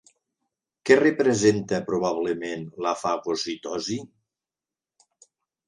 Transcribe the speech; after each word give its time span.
Què 0.89 0.95
representa 0.99 1.81
probablement 1.91 2.65
la 2.87 2.95
fagocitosi? 3.03 4.01